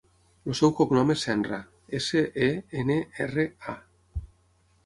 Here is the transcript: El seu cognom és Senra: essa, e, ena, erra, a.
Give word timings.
El 0.51 0.55
seu 0.59 0.71
cognom 0.79 1.13
és 1.15 1.25
Senra: 1.27 1.59
essa, 1.99 2.25
e, 2.47 2.49
ena, 2.83 2.99
erra, 3.27 3.47
a. 3.75 4.25